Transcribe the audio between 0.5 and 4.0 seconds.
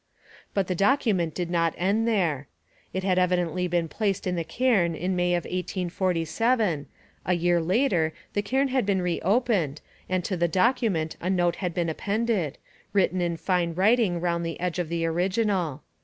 But the document did not end there. It had evidently been